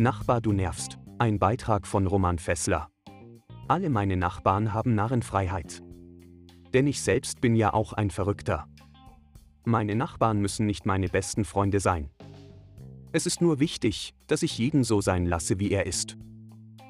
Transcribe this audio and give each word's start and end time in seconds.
Nachbar, 0.00 0.40
du 0.40 0.52
nervst. 0.52 0.98
Ein 1.18 1.38
Beitrag 1.38 1.86
von 1.86 2.06
Roman 2.06 2.38
Fessler. 2.38 2.88
Alle 3.68 3.90
meine 3.90 4.16
Nachbarn 4.16 4.72
haben 4.72 4.94
Narrenfreiheit. 4.94 5.82
Denn 6.72 6.86
ich 6.86 7.02
selbst 7.02 7.42
bin 7.42 7.54
ja 7.54 7.74
auch 7.74 7.92
ein 7.92 8.08
Verrückter. 8.08 8.66
Meine 9.66 9.94
Nachbarn 9.94 10.40
müssen 10.40 10.64
nicht 10.64 10.86
meine 10.86 11.08
besten 11.10 11.44
Freunde 11.44 11.80
sein. 11.80 12.08
Es 13.12 13.26
ist 13.26 13.42
nur 13.42 13.60
wichtig, 13.60 14.14
dass 14.26 14.42
ich 14.42 14.56
jeden 14.56 14.84
so 14.84 15.02
sein 15.02 15.26
lasse, 15.26 15.58
wie 15.58 15.70
er 15.70 15.84
ist. 15.84 16.16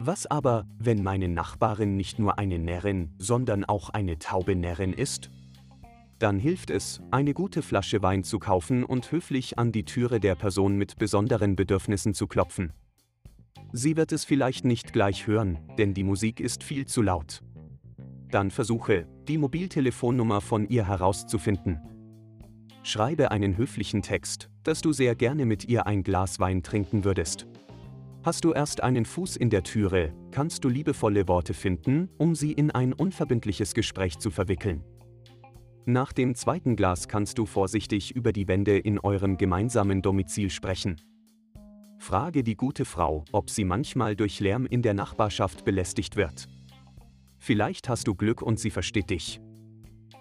Was 0.00 0.26
aber, 0.26 0.66
wenn 0.76 1.04
meine 1.04 1.28
Nachbarin 1.28 1.96
nicht 1.96 2.18
nur 2.18 2.40
eine 2.40 2.58
Närrin, 2.58 3.14
sondern 3.18 3.64
auch 3.64 3.90
eine 3.90 4.18
taube 4.18 4.56
Närrin 4.56 4.92
ist? 4.92 5.30
Dann 6.18 6.40
hilft 6.40 6.70
es, 6.70 7.00
eine 7.12 7.34
gute 7.34 7.62
Flasche 7.62 8.02
Wein 8.02 8.24
zu 8.24 8.40
kaufen 8.40 8.82
und 8.82 9.12
höflich 9.12 9.60
an 9.60 9.70
die 9.70 9.84
Türe 9.84 10.18
der 10.18 10.34
Person 10.34 10.76
mit 10.76 10.98
besonderen 10.98 11.54
Bedürfnissen 11.54 12.12
zu 12.12 12.26
klopfen. 12.26 12.72
Sie 13.72 13.96
wird 13.96 14.12
es 14.12 14.24
vielleicht 14.24 14.64
nicht 14.64 14.92
gleich 14.92 15.26
hören, 15.26 15.58
denn 15.78 15.94
die 15.94 16.04
Musik 16.04 16.40
ist 16.40 16.62
viel 16.62 16.86
zu 16.86 17.02
laut. 17.02 17.42
Dann 18.30 18.50
versuche, 18.50 19.06
die 19.28 19.38
Mobiltelefonnummer 19.38 20.40
von 20.40 20.68
ihr 20.68 20.86
herauszufinden. 20.86 21.80
Schreibe 22.82 23.30
einen 23.30 23.56
höflichen 23.56 24.02
Text, 24.02 24.48
dass 24.62 24.80
du 24.80 24.92
sehr 24.92 25.14
gerne 25.14 25.46
mit 25.46 25.64
ihr 25.68 25.86
ein 25.86 26.02
Glas 26.02 26.38
Wein 26.38 26.62
trinken 26.62 27.04
würdest. 27.04 27.46
Hast 28.22 28.44
du 28.44 28.52
erst 28.52 28.82
einen 28.82 29.04
Fuß 29.04 29.36
in 29.36 29.50
der 29.50 29.62
Türe, 29.62 30.12
kannst 30.32 30.64
du 30.64 30.68
liebevolle 30.68 31.28
Worte 31.28 31.54
finden, 31.54 32.08
um 32.18 32.34
sie 32.34 32.52
in 32.52 32.70
ein 32.72 32.92
unverbindliches 32.92 33.74
Gespräch 33.74 34.18
zu 34.18 34.30
verwickeln. 34.30 34.82
Nach 35.84 36.12
dem 36.12 36.34
zweiten 36.34 36.74
Glas 36.74 37.06
kannst 37.06 37.38
du 37.38 37.46
vorsichtig 37.46 38.14
über 38.16 38.32
die 38.32 38.48
Wände 38.48 38.76
in 38.76 38.98
eurem 38.98 39.36
gemeinsamen 39.36 40.02
Domizil 40.02 40.50
sprechen. 40.50 40.96
Frage 42.06 42.44
die 42.44 42.56
gute 42.56 42.84
Frau, 42.84 43.24
ob 43.32 43.50
sie 43.50 43.64
manchmal 43.64 44.14
durch 44.14 44.38
Lärm 44.38 44.64
in 44.64 44.80
der 44.80 44.94
Nachbarschaft 44.94 45.64
belästigt 45.64 46.14
wird. 46.14 46.46
Vielleicht 47.36 47.88
hast 47.88 48.06
du 48.06 48.14
Glück 48.14 48.42
und 48.42 48.60
sie 48.60 48.70
versteht 48.70 49.10
dich. 49.10 49.40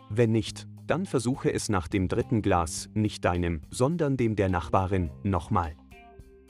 Wenn 0.09 0.31
nicht, 0.31 0.66
dann 0.88 1.06
versuche 1.06 1.53
es 1.53 1.69
nach 1.69 1.88
dem 1.88 2.08
dritten 2.08 2.41
Glas, 2.41 2.89
nicht 2.95 3.23
deinem, 3.23 3.61
sondern 3.69 4.17
dem 4.17 4.36
der 4.36 4.50
Nachbarin, 4.50 5.11
nochmal. 5.22 5.75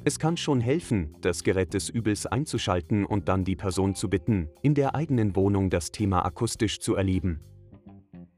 Es 0.06 0.20
kann 0.20 0.38
schon 0.38 0.62
helfen, 0.62 1.18
das 1.20 1.44
Gerät 1.44 1.74
des 1.74 1.90
Übels 1.90 2.26
einzuschalten 2.26 3.06
und 3.06 3.28
dann 3.28 3.44
die 3.44 3.58
Person 3.58 3.94
zu 3.94 4.10
bitten, 4.10 4.48
in 4.62 4.74
der 4.74 4.96
eigenen 4.96 5.36
Wohnung 5.36 5.70
das 5.70 5.92
Thema 5.92 6.24
akustisch 6.24 6.80
zu 6.80 6.96
erleben. 6.96 7.42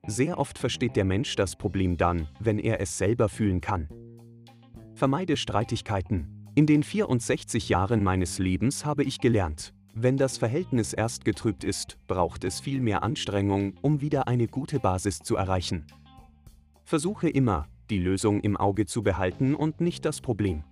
Sehr 0.07 0.39
oft 0.39 0.57
versteht 0.57 0.95
der 0.95 1.05
Mensch 1.05 1.35
das 1.35 1.57
Problem 1.57 1.95
dann, 1.95 2.27
wenn 2.39 2.57
er 2.57 2.81
es 2.81 2.97
selber 2.97 3.29
fühlen 3.29 3.61
kann. 3.61 3.87
Vermeide 4.95 5.37
Streitigkeiten, 5.37 6.36
in 6.57 6.65
den 6.65 6.81
64 6.81 7.69
Jahren 7.69 8.03
meines 8.03 8.39
Lebens 8.39 8.83
habe 8.83 9.03
ich 9.03 9.19
gelernt, 9.19 9.75
wenn 9.93 10.17
das 10.17 10.39
Verhältnis 10.39 10.91
erst 10.91 11.23
getrübt 11.23 11.63
ist, 11.63 11.99
braucht 12.07 12.43
es 12.43 12.59
viel 12.59 12.81
mehr 12.81 13.03
Anstrengung, 13.03 13.75
um 13.83 14.01
wieder 14.01 14.27
eine 14.27 14.47
gute 14.47 14.79
Basis 14.79 15.19
zu 15.19 15.35
erreichen. 15.35 15.85
Versuche 16.83 17.29
immer, 17.29 17.67
die 17.91 17.99
Lösung 17.99 18.41
im 18.41 18.57
Auge 18.57 18.87
zu 18.87 19.03
behalten 19.03 19.53
und 19.53 19.81
nicht 19.81 20.03
das 20.03 20.19
Problem. 20.19 20.63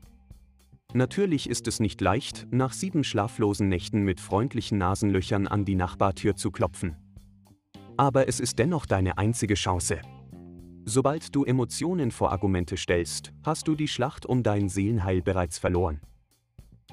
Natürlich 0.95 1.47
ist 1.47 1.67
es 1.67 1.79
nicht 1.79 2.01
leicht, 2.01 2.47
nach 2.49 2.73
sieben 2.73 3.03
schlaflosen 3.03 3.69
Nächten 3.69 4.01
mit 4.01 4.19
freundlichen 4.19 4.79
Nasenlöchern 4.79 5.45
an 5.45 5.65
die 5.65 5.75
Nachbartür 5.75 6.35
zu 6.35 6.49
klopfen. 6.49 6.95
Aber 7.95 8.27
es 8.27 8.39
ist 8.39 8.57
dennoch 8.57 8.87
deine 8.87 9.19
einzige 9.19 9.53
Chance. 9.53 10.01
Sobald 10.87 11.35
du 11.35 11.43
Emotionen 11.43 12.11
vor 12.11 12.31
Argumente 12.31 12.77
stellst, 12.77 13.33
hast 13.43 13.67
du 13.67 13.73
die 13.73 13.87
Schlacht 13.87 14.27
um 14.27 14.43
dein 14.43 14.69
Seelenheil 14.69 15.23
bereits 15.23 15.57
verloren. 15.57 15.99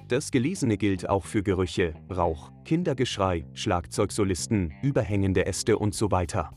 Das 0.09 0.31
Gelesene 0.31 0.79
gilt 0.79 1.11
auch 1.11 1.27
für 1.27 1.43
Gerüche, 1.43 1.93
Rauch, 2.11 2.51
Kindergeschrei, 2.65 3.45
Schlagzeugsolisten, 3.53 4.73
überhängende 4.83 5.45
Äste 5.45 5.79
und 5.79 5.95
so 5.95 6.11
weiter. 6.11 6.51